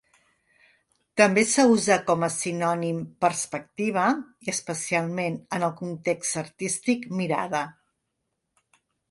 També 1.21 1.41
s'usa, 1.49 1.97
com 2.07 2.25
a 2.27 2.29
sinònim, 2.35 3.03
perspectiva 3.25 4.07
i, 4.15 4.49
especialment 4.55 5.39
en 5.59 5.67
el 5.69 5.75
context 5.83 6.41
artístic, 6.45 7.07
mirada. 7.23 7.63